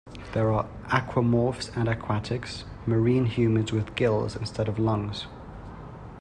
There 0.33 0.51
are 0.51 0.67
aquamorphs 0.85 1.77
and 1.77 1.87
aquatics, 1.87 2.63
marine 2.87 3.27
humans 3.27 3.71
with 3.71 3.93
gills 3.93 4.35
instead 4.35 4.67
of 4.67 4.79
lungs. 4.79 5.27